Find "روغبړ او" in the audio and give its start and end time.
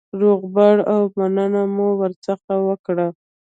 0.21-0.99